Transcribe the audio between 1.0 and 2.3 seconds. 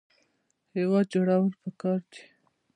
جوړول پکار دي